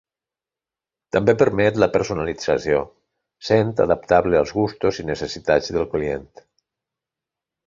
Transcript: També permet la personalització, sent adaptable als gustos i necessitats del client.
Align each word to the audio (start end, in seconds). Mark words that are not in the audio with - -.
També 1.17 1.35
permet 1.41 1.77
la 1.83 1.89
personalització, 1.97 2.79
sent 3.51 3.71
adaptable 3.87 4.41
als 4.41 4.55
gustos 4.61 5.03
i 5.05 5.07
necessitats 5.11 5.75
del 5.77 5.87
client. 5.97 6.31